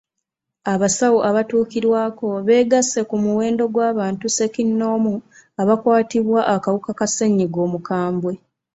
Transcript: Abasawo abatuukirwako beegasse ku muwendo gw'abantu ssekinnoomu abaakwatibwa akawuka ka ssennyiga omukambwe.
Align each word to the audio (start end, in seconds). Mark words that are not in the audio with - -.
Abasawo 0.73 1.19
abatuukirwako 1.29 2.27
beegasse 2.47 2.99
ku 3.09 3.15
muwendo 3.23 3.63
gw'abantu 3.73 4.25
ssekinnoomu 4.29 5.13
abaakwatibwa 5.61 6.39
akawuka 6.55 6.91
ka 6.99 7.07
ssennyiga 7.09 7.59
omukambwe. 7.67 8.33